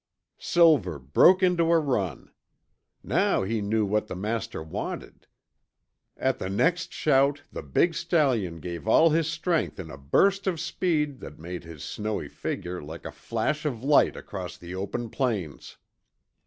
[0.39, 2.31] Silver broke into a run.
[3.03, 5.27] Now he knew what the master wanted.
[6.17, 10.59] At the next shout, the big stallion gave all his strength in a burst of
[10.59, 15.77] speed that made his snowy figure like a flash of light across the open plains.